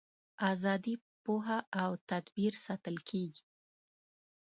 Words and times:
ازادي 0.51 0.93
په 1.01 1.09
پوهه 1.23 1.59
او 1.83 1.91
تدبیر 2.09 2.53
ساتل 2.65 2.95
کیږي. 3.09 3.43